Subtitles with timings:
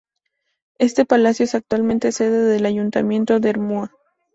[0.79, 3.91] Este palacio es actualmente sede del Ayuntamiento de Ermua.